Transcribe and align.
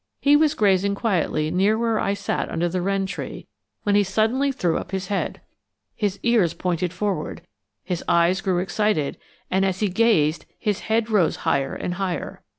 He 0.19 0.35
was 0.35 0.55
grazing 0.55 0.95
quietly 0.95 1.51
near 1.51 1.77
where 1.77 1.99
I 1.99 2.15
sat 2.15 2.49
under 2.49 2.67
the 2.67 2.81
wren 2.81 3.05
tree, 3.05 3.45
when 3.83 3.93
he 3.93 4.01
suddenly 4.03 4.51
threw 4.51 4.79
up 4.79 4.89
his 4.89 5.09
head. 5.09 5.41
His 5.95 6.19
ears 6.23 6.55
pointed 6.55 6.91
forward, 6.91 7.43
his 7.83 8.03
eyes 8.07 8.41
grew 8.41 8.57
excited, 8.57 9.19
and 9.51 9.63
as 9.63 9.79
he 9.79 9.89
gazed 9.89 10.47
his 10.57 10.79
head 10.89 11.11
rose 11.11 11.35
higher 11.45 11.75
and 11.75 11.93
higher. 11.93 12.41